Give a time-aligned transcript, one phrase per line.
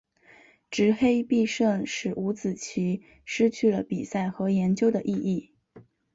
[0.71, 5.51] 执黑必胜使五子棋失去了比赛和研究的意义。